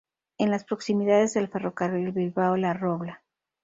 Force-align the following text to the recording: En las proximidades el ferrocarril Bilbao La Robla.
En 0.39 0.49
las 0.49 0.63
proximidades 0.65 1.35
el 1.35 1.47
ferrocarril 1.47 2.11
Bilbao 2.11 2.57
La 2.57 2.73
Robla. 2.73 3.21